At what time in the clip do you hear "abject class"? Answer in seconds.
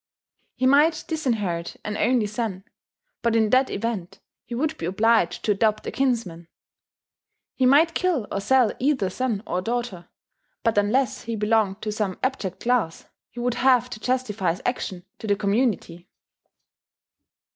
12.23-13.05